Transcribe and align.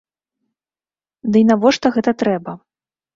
Дый 1.35 1.43
навошта 1.49 1.91
гэта 1.99 2.11
трэба? 2.23 2.51